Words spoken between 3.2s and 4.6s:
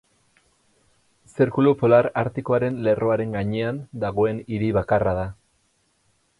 gainean dagoen